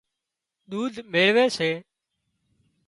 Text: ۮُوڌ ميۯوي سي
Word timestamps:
ۮُوڌ 0.69 0.93
ميۯوي 1.11 1.45
سي 1.57 1.69